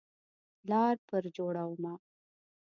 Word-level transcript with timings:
لار 0.69 0.95
پر 1.07 1.23
جوړومه 1.35 1.93